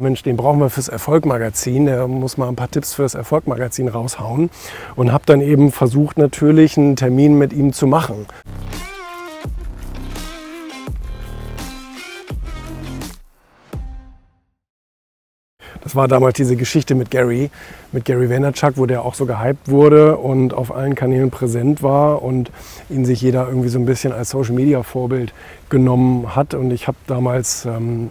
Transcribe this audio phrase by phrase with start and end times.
[0.00, 4.48] Mensch, den brauchen wir fürs Erfolgmagazin, der muss mal ein paar Tipps fürs Erfolgmagazin raushauen
[4.96, 8.26] und habe dann eben versucht natürlich einen Termin mit ihm zu machen.
[15.82, 17.50] Das war damals diese Geschichte mit Gary,
[17.92, 22.22] mit Gary Vaynerchuk, wo der auch so gehypt wurde und auf allen Kanälen präsent war
[22.22, 22.50] und
[22.88, 25.34] ihn sich jeder irgendwie so ein bisschen als Social Media Vorbild
[25.68, 26.54] genommen hat.
[26.54, 28.10] Und ich habe damals ähm,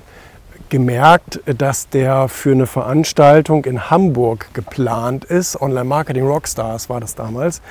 [0.69, 5.59] gemerkt, dass der für eine Veranstaltung in Hamburg geplant ist.
[5.61, 7.61] Online Marketing Rockstars war das damals.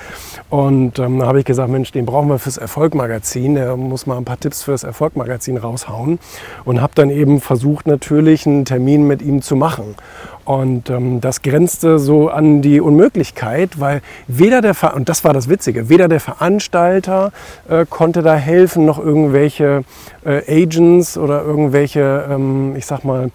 [0.49, 3.55] Und ähm, da habe ich gesagt, Mensch, den brauchen wir fürs Erfolgmagazin.
[3.55, 6.19] Der muss mal ein paar Tipps fürs Erfolgmagazin raushauen.
[6.65, 9.95] Und habe dann eben versucht, natürlich einen Termin mit ihm zu machen.
[10.49, 15.31] Und ähm, das grenzte so an die Unmöglichkeit, weil weder der Ver und das war
[15.31, 17.31] das Witzige, weder der Veranstalter
[17.69, 19.83] äh, konnte da helfen, noch irgendwelche
[20.25, 23.29] äh, Agents oder irgendwelche, ähm, ich sag mal,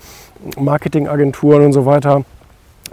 [0.59, 2.25] Marketingagenturen und so weiter,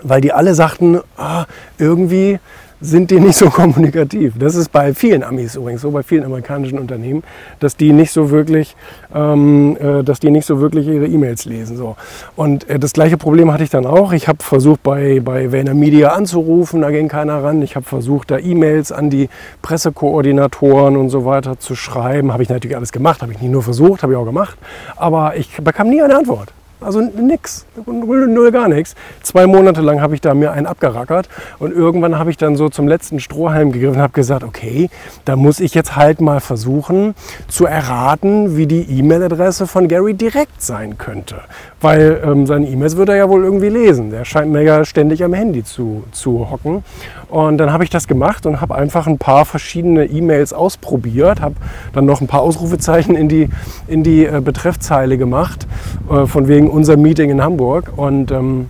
[0.04, 1.46] weil die alle sagten, ah,
[1.80, 2.38] irgendwie
[2.82, 4.34] sind die nicht so kommunikativ.
[4.38, 7.24] Das ist bei vielen Amis übrigens so, bei vielen amerikanischen Unternehmen,
[7.60, 8.76] dass die nicht so wirklich,
[9.14, 11.78] ähm, äh, dass die nicht so wirklich ihre E-Mails lesen.
[11.78, 11.96] So.
[12.36, 14.12] Und äh, das gleiche Problem hatte ich dann auch.
[14.12, 17.62] Ich habe versucht, bei, bei Vayner Media anzurufen, da ging keiner ran.
[17.62, 19.30] Ich habe versucht, da E-Mails an die
[19.62, 22.34] Pressekoordinatoren und so weiter zu schreiben.
[22.34, 24.58] Habe ich natürlich alles gemacht, habe ich nicht nur versucht, habe ich auch gemacht.
[24.96, 26.52] Aber ich bekam nie eine Antwort.
[26.84, 28.96] Also nix, null, null gar nichts.
[29.22, 31.30] Zwei Monate lang habe ich da mir einen abgerackert
[31.60, 34.90] und irgendwann habe ich dann so zum letzten Strohhalm gegriffen und habe gesagt, okay,
[35.24, 37.14] da muss ich jetzt halt mal versuchen
[37.48, 41.42] zu erraten, wie die E-Mail-Adresse von Gary direkt sein könnte.
[41.80, 44.10] Weil ähm, seine E-Mails würde er ja wohl irgendwie lesen.
[44.10, 46.84] Der scheint mir ja ständig am Handy zu, zu hocken.
[47.30, 51.56] Und dann habe ich das gemacht und habe einfach ein paar verschiedene E-Mails ausprobiert, habe
[51.94, 53.50] dann noch ein paar Ausrufezeichen in die,
[53.88, 55.68] in die äh, Betreffzeile gemacht,
[56.10, 57.92] äh, von wegen unser Meeting in Hamburg.
[57.96, 58.70] Und, ähm,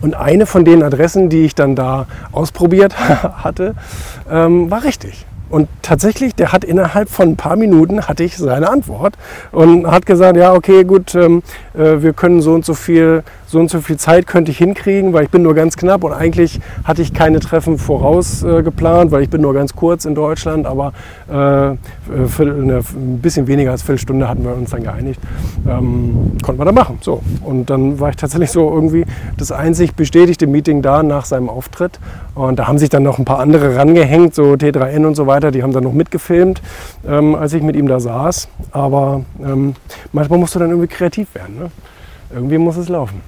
[0.00, 3.74] und eine von den Adressen, die ich dann da ausprobiert hatte,
[4.30, 5.26] ähm, war richtig.
[5.48, 9.14] Und tatsächlich, der hat innerhalb von ein paar Minuten hatte ich seine Antwort
[9.52, 13.60] und hat gesagt, ja, okay, gut, ähm, äh, wir können so und so viel, so
[13.60, 16.60] und so viel Zeit könnte ich hinkriegen, weil ich bin nur ganz knapp und eigentlich
[16.84, 20.66] hatte ich keine Treffen voraus äh, geplant, weil ich bin nur ganz kurz in Deutschland,
[20.66, 20.92] aber
[21.28, 25.20] äh, für eine, ein bisschen weniger als Viertelstunde hatten wir uns dann geeinigt,
[25.68, 26.98] ähm, konnten wir da machen.
[27.00, 29.04] So und dann war ich tatsächlich so irgendwie
[29.36, 31.98] das einzig bestätigte Meeting da nach seinem Auftritt
[32.34, 35.36] und da haben sich dann noch ein paar andere rangehängt, so T3N und so weiter
[35.36, 36.62] weiter, die haben dann noch mitgefilmt,
[37.06, 38.48] ähm, als ich mit ihm da saß.
[38.72, 39.74] Aber ähm,
[40.12, 41.58] manchmal musst du dann irgendwie kreativ werden.
[41.58, 41.65] Ne?
[42.30, 43.20] Irgendwie muss es laufen.